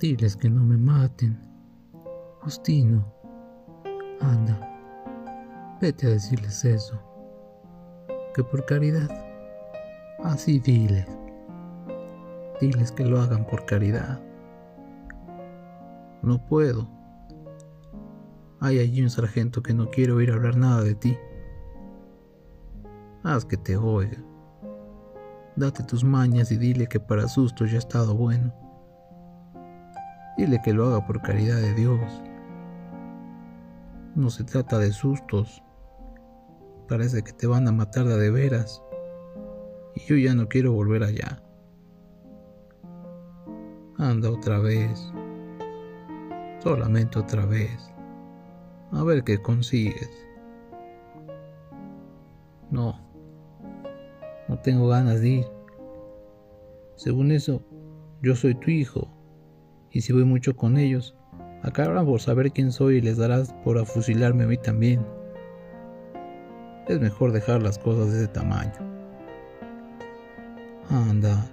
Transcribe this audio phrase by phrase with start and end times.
[0.00, 1.36] Diles que no me maten.
[2.42, 3.04] Justino,
[4.20, 7.02] anda, vete a decirles eso.
[8.32, 9.10] Que por caridad,
[10.22, 11.04] así diles.
[12.60, 14.20] Diles que lo hagan por caridad.
[16.22, 16.88] No puedo.
[18.60, 21.16] Hay allí un sargento que no quiere oír hablar nada de ti.
[23.24, 24.22] Haz que te oiga.
[25.56, 28.67] Date tus mañas y dile que para susto ya ha estado bueno.
[30.38, 32.22] Dile que lo haga por caridad de Dios.
[34.14, 35.64] No se trata de sustos.
[36.86, 38.80] Parece que te van a matar de, veras.
[39.96, 41.42] Y yo ya no quiero volver allá.
[43.98, 45.12] Anda otra vez.
[46.62, 47.92] Solamente otra vez.
[48.92, 50.08] A ver qué consigues.
[52.70, 52.96] No.
[54.46, 55.46] No tengo ganas de ir.
[56.94, 57.60] Según eso,
[58.22, 59.17] yo soy tu hijo
[59.90, 61.16] y si voy mucho con ellos,
[61.62, 65.04] acabarán por saber quién soy y les darás por afusilarme a mí también.
[66.86, 68.72] Es mejor dejar las cosas de ese tamaño.
[70.90, 71.46] Anda,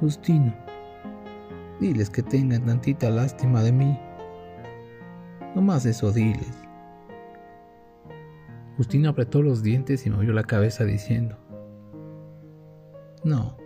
[0.00, 0.54] Justino,
[1.80, 3.98] diles que tengan tantita lástima de mí.
[5.54, 6.62] No más eso diles.
[8.76, 11.36] Justino apretó los dientes y movió la cabeza diciendo,
[13.22, 13.56] No,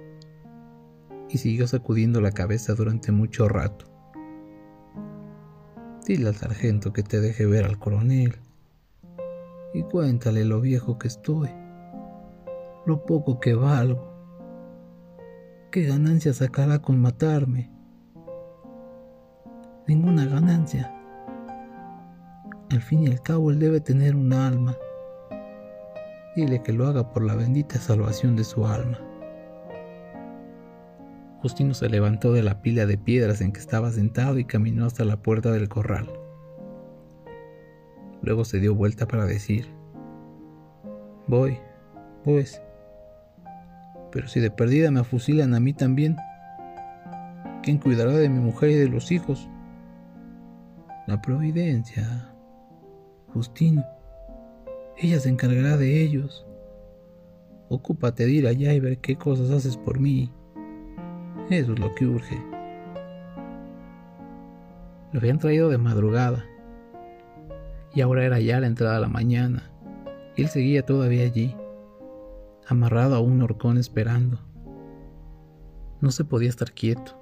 [1.28, 3.86] y siguió sacudiendo la cabeza durante mucho rato.
[6.06, 8.36] Dile al sargento que te deje ver al coronel
[9.74, 11.50] y cuéntale lo viejo que estoy,
[12.86, 14.16] lo poco que valgo,
[15.70, 17.70] qué ganancia sacará con matarme.
[19.86, 20.92] Ninguna ganancia.
[22.70, 24.77] Al fin y al cabo él debe tener un alma.
[26.34, 29.05] Dile que lo haga por la bendita salvación de su alma.
[31.47, 35.05] Justino se levantó de la pila de piedras en que estaba sentado y caminó hasta
[35.05, 36.11] la puerta del corral.
[38.20, 39.68] Luego se dio vuelta para decir,
[41.29, 41.57] Voy,
[42.24, 42.61] pues.
[44.11, 46.17] Pero si de perdida me afusilan a mí también,
[47.63, 49.48] ¿quién cuidará de mi mujer y de los hijos?
[51.07, 52.28] La providencia,
[53.33, 53.86] Justino.
[54.96, 56.45] Ella se encargará de ellos.
[57.68, 60.33] Ocúpate de ir allá y ver qué cosas haces por mí.
[61.51, 62.42] Eso es lo que urge.
[65.12, 66.45] Lo habían traído de madrugada.
[67.95, 69.70] Y ahora era ya la entrada de la mañana.
[70.34, 71.57] Y él seguía todavía allí,
[72.67, 74.40] amarrado a un horcón esperando.
[76.01, 77.17] No se podía estar quieto.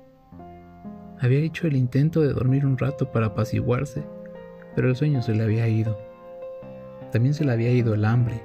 [1.20, 4.04] Había hecho el intento de dormir un rato para apaciguarse,
[4.74, 5.98] pero el sueño se le había ido.
[7.12, 8.42] También se le había ido el hambre.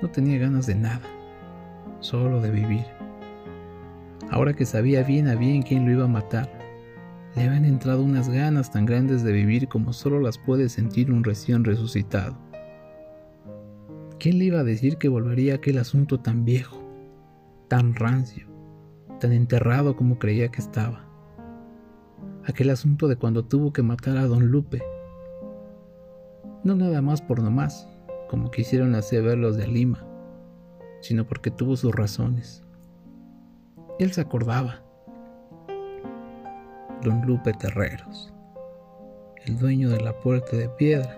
[0.00, 1.06] No tenía ganas de nada,
[2.00, 3.03] solo de vivir.
[4.34, 6.50] Ahora que sabía bien a bien quién lo iba a matar,
[7.36, 11.22] le habían entrado unas ganas tan grandes de vivir como solo las puede sentir un
[11.22, 12.36] recién resucitado.
[14.18, 16.82] ¿Quién le iba a decir que volvería aquel asunto tan viejo,
[17.68, 18.48] tan rancio,
[19.20, 21.04] tan enterrado como creía que estaba?
[22.44, 24.82] Aquel asunto de cuando tuvo que matar a don Lupe.
[26.64, 27.88] No nada más por nomás,
[28.28, 30.04] como quisieron hacer ver los de Lima,
[31.02, 32.63] sino porque tuvo sus razones.
[34.00, 34.82] Él se acordaba.
[37.02, 38.32] Don Lupe Terreros,
[39.44, 41.16] el dueño de la puerta de piedra,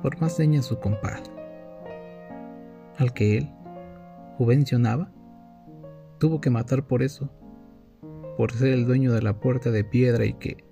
[0.00, 1.30] por más seña su compadre,
[2.96, 3.52] al que él
[4.38, 5.10] juvencionaba,
[6.18, 7.28] tuvo que matar por eso,
[8.38, 10.64] por ser el dueño de la puerta de piedra y que,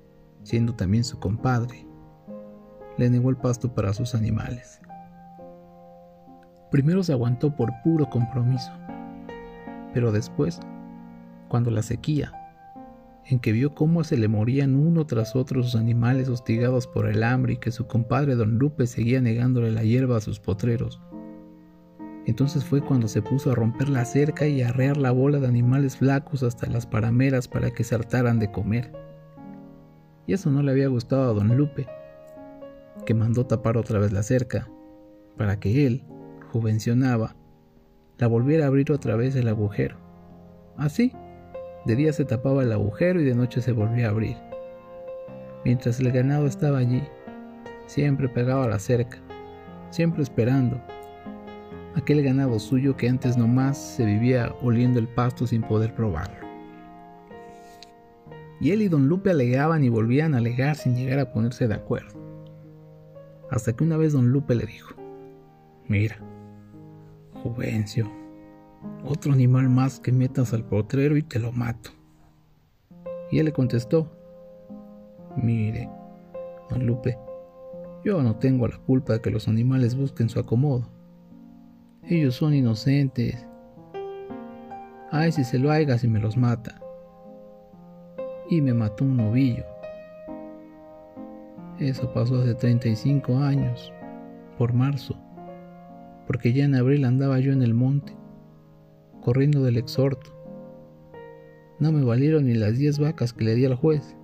[0.42, 1.86] siendo también su compadre,
[2.96, 4.80] le negó el pasto para sus animales.
[6.70, 8.72] Primero se aguantó por puro compromiso
[9.92, 10.60] pero después,
[11.48, 12.32] cuando la sequía,
[13.24, 17.22] en que vio cómo se le morían uno tras otro sus animales hostigados por el
[17.22, 21.00] hambre y que su compadre don Lupe seguía negándole la hierba a sus potreros,
[22.26, 25.46] entonces fue cuando se puso a romper la cerca y a arrear la bola de
[25.46, 28.92] animales flacos hasta las parameras para que se hartaran de comer.
[30.26, 31.86] Y eso no le había gustado a don Lupe,
[33.04, 34.68] que mandó tapar otra vez la cerca,
[35.36, 36.02] para que él,
[36.50, 37.36] juvencionaba,
[38.18, 39.96] la volviera a abrir otra vez el agujero.
[40.76, 41.12] Así,
[41.84, 44.36] de día se tapaba el agujero y de noche se volvía a abrir.
[45.64, 47.02] Mientras el ganado estaba allí,
[47.86, 49.18] siempre pegado a la cerca,
[49.90, 50.80] siempre esperando.
[51.94, 56.46] Aquel ganado suyo que antes nomás se vivía oliendo el pasto sin poder probarlo.
[58.60, 61.74] Y él y don Lupe alegaban y volvían a alegar sin llegar a ponerse de
[61.74, 62.18] acuerdo.
[63.50, 64.94] Hasta que una vez don Lupe le dijo,
[65.88, 66.18] mira,
[69.04, 71.90] Otro animal más que metas al potrero y te lo mato.
[73.30, 74.10] Y él le contestó,
[75.36, 75.88] mire,
[76.70, 77.18] don Lupe,
[78.04, 80.88] yo no tengo la culpa de que los animales busquen su acomodo.
[82.04, 83.46] Ellos son inocentes.
[85.10, 86.80] Ay, si se lo haga si me los mata.
[88.48, 89.64] Y me mató un novillo.
[91.80, 93.92] Eso pasó hace 35 años,
[94.56, 95.16] por marzo,
[96.26, 98.16] porque ya en abril andaba yo en el monte,
[99.22, 100.32] corriendo del exhorto.
[101.78, 104.16] No me valieron ni las 10 vacas que le di al juez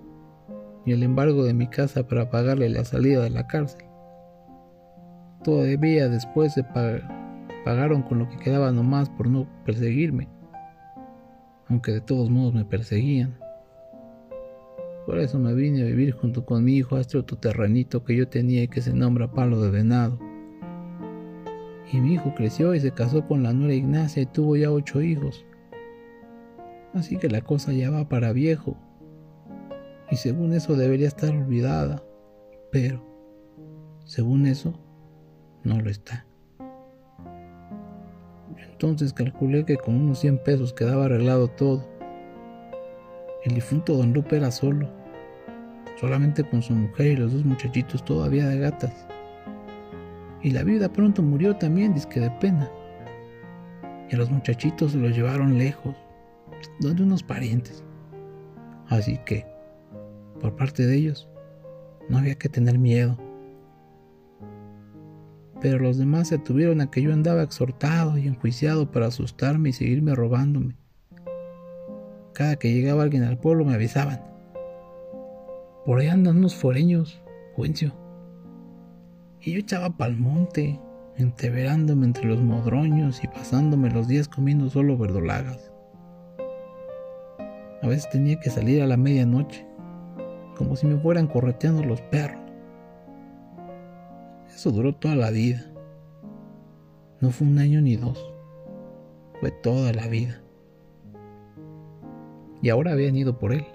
[0.85, 3.85] ni el embargo de mi casa para pagarle la salida de la cárcel.
[5.43, 6.63] Todavía después se
[7.65, 10.29] pagaron con lo que quedaba nomás por no perseguirme,
[11.67, 13.37] aunque de todos modos me perseguían.
[15.05, 18.15] Por eso me vine a vivir junto con mi hijo a este otro terrenito que
[18.15, 20.17] yo tenía y que se nombra Palo de Venado.
[21.93, 24.99] Y mi hijo creció y se casó con la nuera Ignacia y tuvo ya ocho
[24.99, 25.45] hijos.
[26.95, 28.75] Así que la cosa ya va para viejo
[30.09, 32.03] y según eso debería estar olvidada,
[32.71, 33.03] pero
[34.05, 34.73] según eso
[35.63, 36.25] no lo está.
[38.71, 41.87] Entonces calculé que con unos 100 pesos quedaba arreglado todo.
[43.43, 44.89] El difunto don Lupe era solo,
[46.01, 49.12] solamente con su mujer y los dos muchachitos todavía de gatas.
[50.43, 52.69] Y la viuda pronto murió también, disque de pena.
[54.11, 55.95] Y los muchachitos los llevaron lejos,
[56.79, 57.83] donde unos parientes.
[58.89, 59.53] Así que
[60.43, 61.29] por parte de ellos,
[62.09, 63.17] no había que tener miedo.
[65.61, 69.73] Pero los demás se atuvieron a que yo andaba exhortado y enjuiciado para asustarme y
[69.73, 70.75] seguirme robándome.
[72.33, 74.21] Cada que llegaba alguien al pueblo me avisaban.
[75.85, 77.21] Por ahí andan unos foreños,
[77.55, 78.02] Juencio.
[79.45, 80.79] Y yo echaba pa'l monte,
[81.17, 85.69] entreverándome entre los modroños y pasándome los días comiendo solo verdolagas.
[87.81, 89.67] A veces tenía que salir a la medianoche
[90.55, 92.39] como si me fueran correteando los perros.
[94.47, 95.65] Eso duró toda la vida.
[97.19, 98.25] No fue un año ni dos,
[99.41, 100.41] fue toda la vida.
[102.61, 103.65] Y ahora habían ido por él,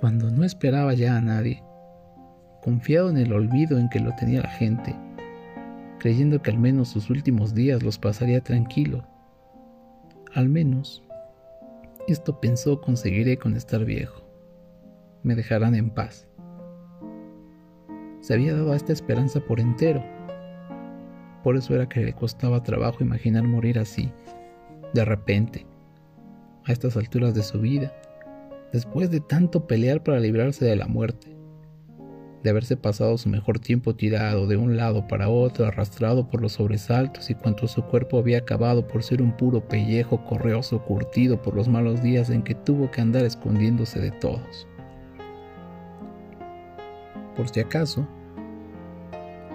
[0.00, 1.62] cuando no esperaba ya a nadie,
[2.62, 4.94] confiado en el olvido en que lo tenía la gente,
[5.98, 9.06] creyendo que al menos sus últimos días los pasaría tranquilo.
[10.34, 11.02] Al menos,
[12.06, 14.28] esto pensó conseguiré con estar viejo
[15.22, 16.26] me dejarán en paz.
[18.20, 20.02] Se había dado a esta esperanza por entero.
[21.42, 24.10] Por eso era que le costaba trabajo imaginar morir así,
[24.92, 25.66] de repente,
[26.64, 27.92] a estas alturas de su vida,
[28.72, 31.36] después de tanto pelear para librarse de la muerte,
[32.42, 36.52] de haberse pasado su mejor tiempo tirado de un lado para otro, arrastrado por los
[36.52, 41.54] sobresaltos y cuanto su cuerpo había acabado por ser un puro pellejo correoso curtido por
[41.54, 44.68] los malos días en que tuvo que andar escondiéndose de todos
[47.38, 48.04] por si acaso,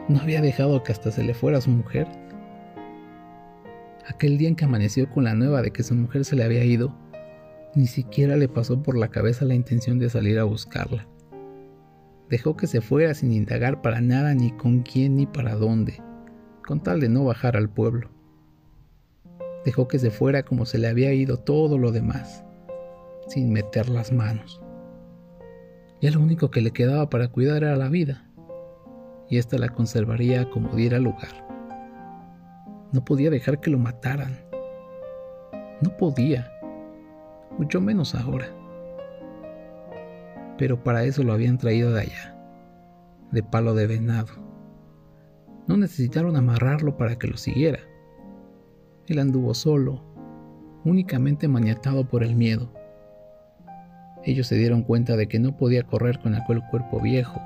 [0.07, 2.07] no había dejado que hasta se le fuera su mujer.
[4.07, 6.63] Aquel día en que amaneció con la nueva de que su mujer se le había
[6.63, 6.95] ido,
[7.75, 11.09] ni siquiera le pasó por la cabeza la intención de salir a buscarla.
[12.29, 16.01] Dejó que se fuera sin indagar para nada ni con quién ni para dónde,
[16.65, 18.09] con tal de no bajar al pueblo.
[19.65, 22.43] Dejó que se fuera como se le había ido todo lo demás,
[23.27, 24.61] sin meter las manos.
[26.01, 28.29] Ya lo único que le quedaba para cuidar era la vida,
[29.29, 31.47] y ésta la conservaría como diera lugar.
[32.91, 34.37] No podía dejar que lo mataran.
[35.81, 36.51] No podía,
[37.57, 38.47] mucho menos ahora.
[40.57, 42.35] Pero para eso lo habían traído de allá,
[43.31, 44.33] de palo de venado.
[45.67, 47.79] No necesitaron amarrarlo para que lo siguiera.
[49.07, 50.03] Él anduvo solo,
[50.83, 52.71] únicamente maniatado por el miedo
[54.25, 57.41] ellos se dieron cuenta de que no podía correr con aquel cuerpo viejo,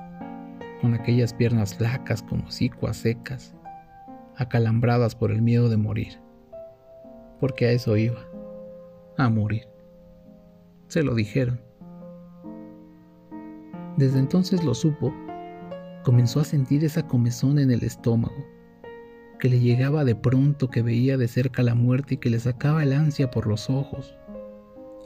[0.82, 3.56] con aquellas piernas flacas como cicuas secas,
[4.36, 6.20] acalambradas por el miedo de morir.
[7.40, 8.20] Porque a eso iba,
[9.18, 9.68] a morir.
[10.88, 11.62] Se lo dijeron.
[13.98, 15.12] Desde entonces lo supo,
[16.04, 18.46] comenzó a sentir esa comezón en el estómago,
[19.39, 22.84] que le llegaba de pronto que veía de cerca la muerte y que le sacaba
[22.84, 24.16] el ansia por los ojos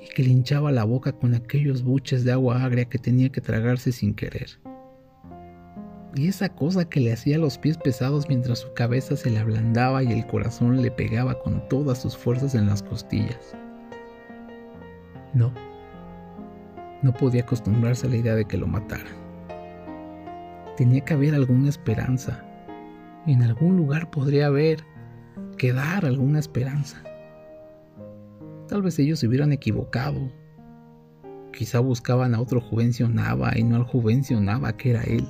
[0.01, 3.39] y que le hinchaba la boca con aquellos buches de agua agria que tenía que
[3.39, 4.59] tragarse sin querer.
[6.15, 10.03] Y esa cosa que le hacía los pies pesados mientras su cabeza se le ablandaba
[10.03, 13.55] y el corazón le pegaba con todas sus fuerzas en las costillas.
[15.33, 15.53] No,
[17.01, 19.21] no podía acostumbrarse a la idea de que lo mataran.
[20.77, 22.43] Tenía que haber alguna esperanza.
[23.27, 24.83] En algún lugar podría haber,
[25.57, 27.03] quedar alguna esperanza.
[28.67, 30.31] Tal vez ellos se hubieran equivocado.
[31.51, 35.27] Quizá buscaban a otro Juvencio Nava y no al Juvencio Nava que era él.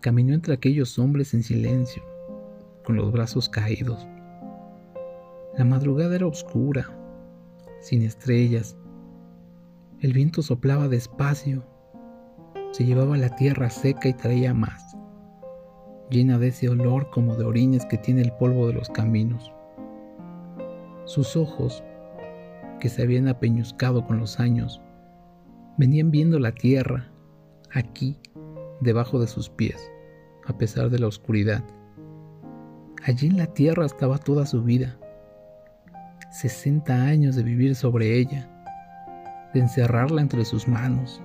[0.00, 2.02] Caminó entre aquellos hombres en silencio,
[2.84, 4.06] con los brazos caídos.
[5.56, 6.90] La madrugada era oscura,
[7.80, 8.76] sin estrellas.
[10.00, 11.64] El viento soplaba despacio,
[12.72, 14.94] se llevaba la tierra seca y traía más,
[16.10, 19.50] llena de ese olor como de orines que tiene el polvo de los caminos.
[21.06, 21.82] Sus ojos,
[22.78, 24.82] que se habían apeñuscado con los años,
[25.78, 27.10] venían viendo la tierra,
[27.72, 28.20] aquí,
[28.82, 29.90] debajo de sus pies,
[30.46, 31.64] a pesar de la oscuridad.
[33.02, 34.98] Allí en la tierra estaba toda su vida.
[36.32, 38.52] 60 años de vivir sobre ella,
[39.56, 41.22] de encerrarla entre sus manos,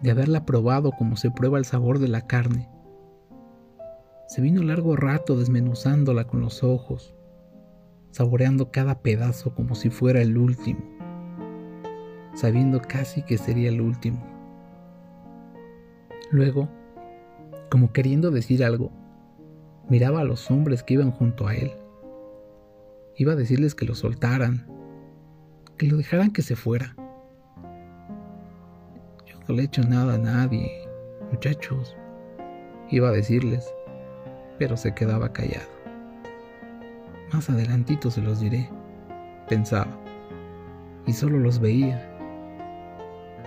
[0.00, 2.68] de haberla probado como se prueba el sabor de la carne.
[4.28, 7.12] Se vino largo rato desmenuzándola con los ojos,
[8.12, 10.80] saboreando cada pedazo como si fuera el último,
[12.34, 14.24] sabiendo casi que sería el último.
[16.30, 16.68] Luego,
[17.72, 18.92] como queriendo decir algo,
[19.88, 21.72] miraba a los hombres que iban junto a él.
[23.16, 24.79] Iba a decirles que lo soltaran,
[25.80, 26.94] que lo dejaran que se fuera.
[29.24, 30.86] Yo no le he hecho nada a nadie,
[31.32, 31.96] muchachos,
[32.90, 33.66] iba a decirles,
[34.58, 35.70] pero se quedaba callado.
[37.32, 38.68] Más adelantito se los diré,
[39.48, 39.98] pensaba,
[41.06, 42.06] y solo los veía.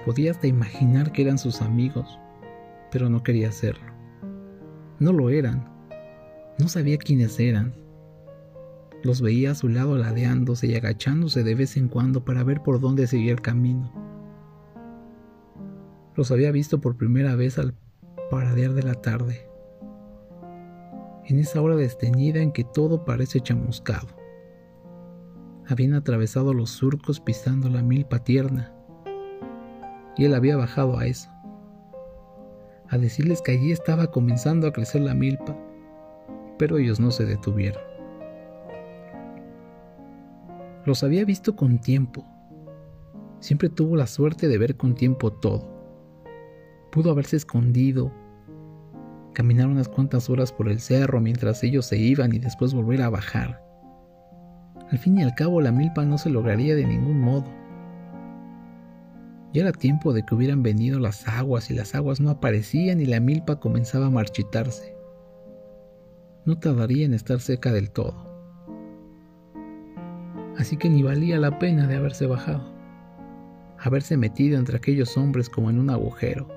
[0.03, 2.17] Podía hasta imaginar que eran sus amigos,
[2.89, 3.93] pero no quería hacerlo.
[4.97, 5.69] No lo eran,
[6.57, 7.75] no sabía quiénes eran.
[9.03, 12.79] Los veía a su lado ladeándose y agachándose de vez en cuando para ver por
[12.79, 13.91] dónde seguía el camino.
[16.15, 17.75] Los había visto por primera vez al
[18.31, 19.47] paradear de la tarde,
[21.25, 24.07] en esa hora desteñida en que todo parece chamuscado.
[25.67, 28.73] Habían atravesado los surcos pisando la milpa tierna,
[30.17, 31.29] y él había bajado a eso,
[32.89, 35.57] a decirles que allí estaba comenzando a crecer la milpa
[36.57, 37.92] pero ellos no se detuvieron.
[40.85, 42.25] Los había visto con tiempo.
[43.39, 45.67] Siempre tuvo la suerte de ver con tiempo todo.
[46.91, 48.11] Pudo haberse escondido,
[49.33, 53.09] caminar unas cuantas horas por el cerro mientras ellos se iban y después volver a
[53.09, 53.61] bajar.
[54.91, 57.45] Al fin y al cabo la milpa no se lograría de ningún modo.
[59.53, 63.05] Ya era tiempo de que hubieran venido las aguas y las aguas no aparecían y
[63.05, 64.93] la milpa comenzaba a marchitarse
[66.45, 68.32] no tardaría en estar seca del todo.
[70.57, 72.63] Así que ni valía la pena de haberse bajado,
[73.79, 76.47] haberse metido entre aquellos hombres como en un agujero,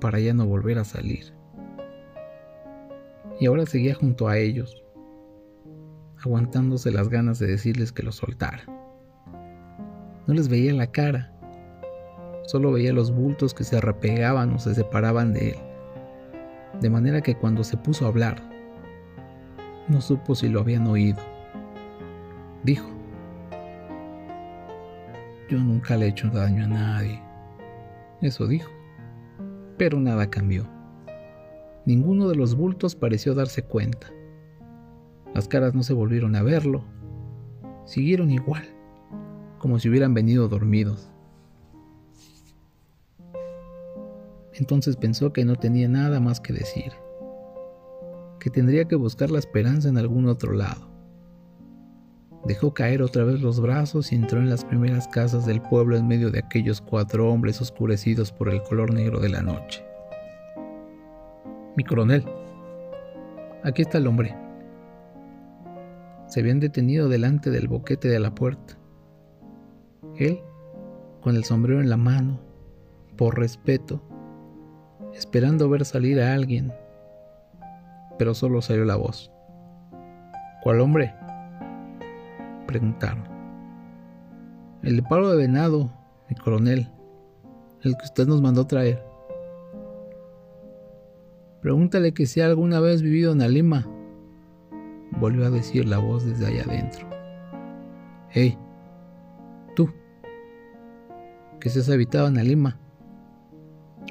[0.00, 1.32] para ya no volver a salir.
[3.40, 4.82] Y ahora seguía junto a ellos,
[6.24, 8.62] aguantándose las ganas de decirles que lo soltara.
[10.26, 11.32] No les veía la cara,
[12.46, 15.58] solo veía los bultos que se arrepegaban o se separaban de él,
[16.80, 18.40] de manera que cuando se puso a hablar,
[19.88, 21.18] no supo si lo habían oído.
[22.64, 22.95] Dijo,
[25.48, 27.22] yo nunca le he hecho daño a nadie.
[28.20, 28.70] Eso dijo.
[29.78, 30.68] Pero nada cambió.
[31.84, 34.08] Ninguno de los bultos pareció darse cuenta.
[35.34, 36.84] Las caras no se volvieron a verlo.
[37.84, 38.64] Siguieron igual,
[39.58, 41.10] como si hubieran venido dormidos.
[44.54, 46.92] Entonces pensó que no tenía nada más que decir
[48.46, 50.95] que tendría que buscar la esperanza en algún otro lado.
[52.46, 56.06] Dejó caer otra vez los brazos y entró en las primeras casas del pueblo en
[56.06, 59.84] medio de aquellos cuatro hombres oscurecidos por el color negro de la noche.
[61.76, 62.24] Mi coronel,
[63.64, 64.34] aquí está el hombre.
[66.28, 68.78] Se habían detenido delante del boquete de la puerta.
[70.16, 70.40] Él,
[71.20, 72.40] con el sombrero en la mano,
[73.16, 74.00] por respeto,
[75.14, 76.72] esperando ver salir a alguien
[78.18, 79.30] pero solo salió la voz.
[80.62, 81.14] ¿Cuál hombre?
[82.66, 83.24] Preguntaron.
[84.82, 85.90] El de palo de venado,
[86.28, 86.88] mi coronel,
[87.82, 89.02] el que usted nos mandó traer.
[91.60, 93.86] Pregúntale que si alguna vez vivido en Alima.
[95.18, 97.08] Volvió a decir la voz desde allá adentro.
[98.30, 98.58] Hey,
[99.74, 99.88] tú,
[101.58, 102.78] que si has habitado en Alima.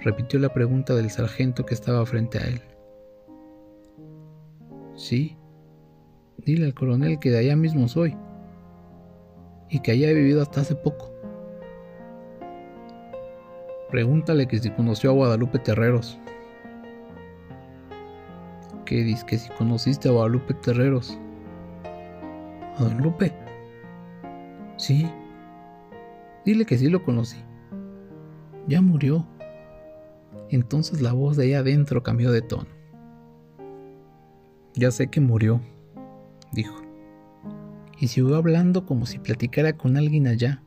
[0.04, 2.62] Repitió la pregunta del sargento que estaba frente a él.
[4.96, 5.38] Sí,
[6.38, 8.18] dile al coronel que de allá mismo soy
[9.70, 11.12] y que he vivido hasta hace poco.
[13.90, 16.20] Pregúntale que si conoció a Guadalupe Terreros.
[18.86, 21.18] ¿Qué dices que si conociste a Guadalupe Terreros?
[22.78, 23.34] ¿A don Lupe?
[24.78, 25.10] Sí.
[26.46, 27.38] Dile que sí lo conocí.
[28.68, 29.26] Ya murió.
[30.50, 32.68] Entonces la voz de allá adentro cambió de tono.
[34.76, 35.62] Ya sé que murió,
[36.52, 36.85] dijo.
[37.98, 40.62] Y siguió hablando como si platicara con alguien allá,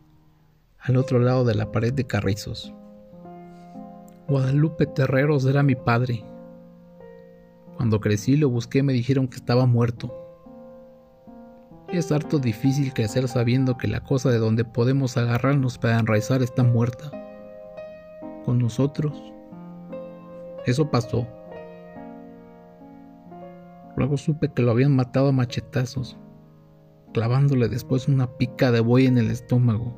[0.78, 2.72] al otro lado de la pared de carrizos.
[4.28, 6.24] Guadalupe Terreros era mi padre.
[7.76, 10.14] Cuando crecí lo busqué me dijeron que estaba muerto.
[11.88, 16.62] Es harto difícil crecer sabiendo que la cosa de donde podemos agarrarnos para enraizar está
[16.62, 17.10] muerta.
[18.44, 19.32] Con nosotros.
[20.66, 21.26] Eso pasó.
[23.96, 26.18] Luego supe que lo habían matado a machetazos,
[27.18, 29.92] clavándole después una pica de buey en el estómago.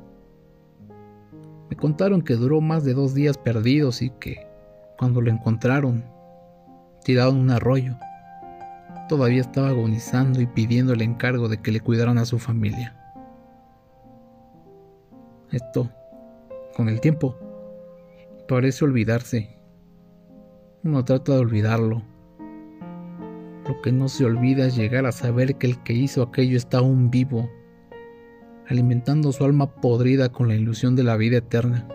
[1.69, 4.47] Me contaron que duró más de dos días perdidos y que,
[4.97, 6.03] cuando lo encontraron,
[7.05, 7.95] tirado en un arroyo,
[9.07, 12.97] todavía estaba agonizando y pidiendo el encargo de que le cuidaran a su familia.
[15.51, 15.91] Esto,
[16.75, 17.37] con el tiempo,
[18.49, 19.59] parece olvidarse.
[20.85, 22.03] Uno trata de olvidarlo,
[23.71, 26.79] lo que no se olvida es llegar a saber que el que hizo aquello está
[26.79, 27.49] aún vivo,
[28.67, 31.87] alimentando su alma podrida con la ilusión de la vida eterna.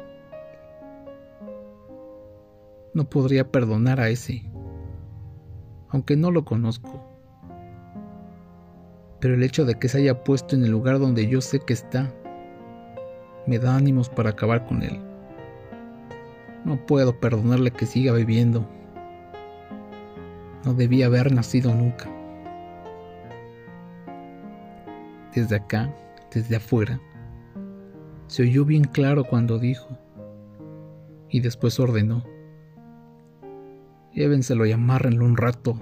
[2.94, 4.50] No podría perdonar a ese,
[5.90, 7.06] aunque no lo conozco.
[9.20, 11.74] Pero el hecho de que se haya puesto en el lugar donde yo sé que
[11.74, 12.10] está,
[13.48, 14.98] me da ánimos para acabar con él.
[16.64, 18.66] No puedo perdonarle que siga viviendo
[20.66, 22.10] no debía haber nacido nunca.
[25.34, 25.94] Desde acá,
[26.34, 27.00] desde afuera,
[28.28, 29.88] se oyó bien claro cuando dijo,
[31.30, 32.24] y después ordenó,
[34.14, 35.80] llévenselo y amárrenlo un rato,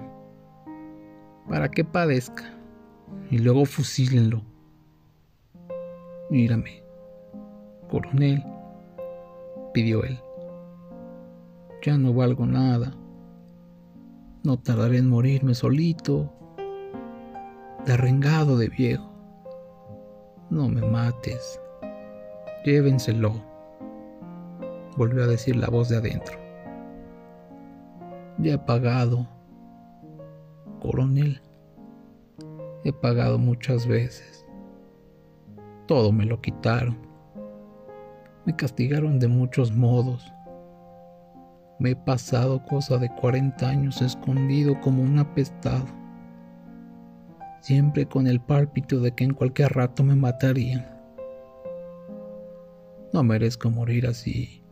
[1.48, 2.44] para que padezca,
[3.30, 4.42] y luego fusílenlo.
[6.30, 6.82] Mírame,
[7.88, 8.44] coronel,
[9.72, 10.18] pidió él,
[11.82, 12.94] ya no valgo nada
[14.44, 16.30] no tardaré en morirme solito,
[17.86, 19.10] derrengado de viejo.
[20.50, 21.58] No me mates.
[22.64, 23.32] Llévenselo.
[24.98, 26.38] Volvió a decir la voz de adentro.
[28.38, 29.26] Ya he pagado.
[30.80, 31.40] Coronel.
[32.84, 34.44] He pagado muchas veces.
[35.86, 36.98] Todo me lo quitaron.
[38.44, 40.30] Me castigaron de muchos modos.
[41.78, 45.86] Me he pasado cosa de 40 años escondido como un apestado,
[47.60, 50.86] siempre con el pálpito de que en cualquier rato me matarían.
[53.12, 54.62] No merezco morir así.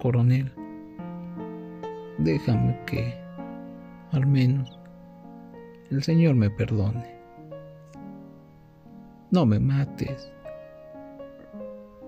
[0.00, 0.52] Coronel,
[2.18, 3.14] déjame que,
[4.12, 4.78] al menos,
[5.90, 7.14] el Señor me perdone.
[9.30, 10.30] No me mates.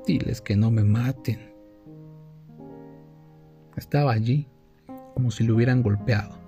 [0.07, 1.56] Diles que no me maten.
[3.77, 4.49] Estaba allí,
[5.15, 6.39] como si lo hubieran golpeado,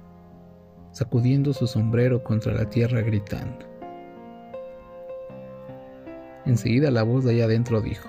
[0.92, 3.66] sacudiendo su sombrero contra la tierra gritando.
[6.46, 8.08] Enseguida la voz de allá adentro dijo,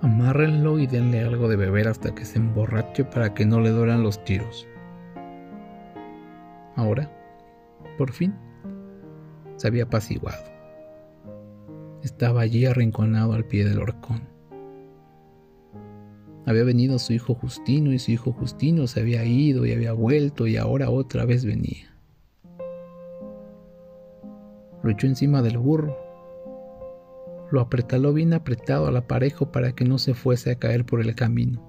[0.00, 4.02] amárrenlo y denle algo de beber hasta que se emborrache para que no le dueran
[4.02, 4.66] los tiros.
[6.76, 7.10] Ahora,
[7.98, 8.34] por fin,
[9.56, 10.44] se había apaciguado.
[12.02, 14.29] Estaba allí arrinconado al pie del horcón.
[16.46, 20.46] Había venido su hijo Justino y su hijo Justino se había ido y había vuelto
[20.46, 21.94] y ahora otra vez venía.
[24.82, 25.96] Lo echó encima del burro.
[27.50, 31.14] Lo apretaló bien apretado al aparejo para que no se fuese a caer por el
[31.14, 31.66] camino.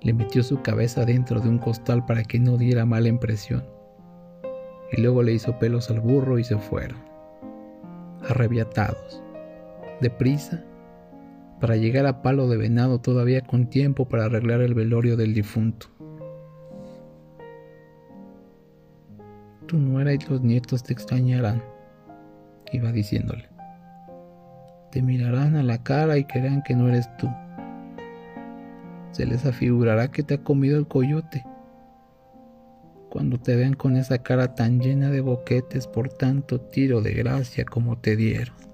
[0.00, 3.64] Le metió su cabeza dentro de un costal para que no diera mala impresión.
[4.92, 6.98] Y luego le hizo pelos al burro y se fueron.
[8.28, 9.22] Arrebiatados.
[10.00, 10.64] Deprisa
[11.62, 15.86] para llegar a Palo de Venado todavía con tiempo para arreglar el velorio del difunto.
[19.68, 21.62] Tu nuera y los nietos te extrañarán,
[22.72, 23.48] iba diciéndole.
[24.90, 27.30] Te mirarán a la cara y creerán que no eres tú.
[29.12, 31.44] Se les afigurará que te ha comido el coyote.
[33.08, 37.64] Cuando te vean con esa cara tan llena de boquetes por tanto tiro de gracia
[37.64, 38.71] como te dieron.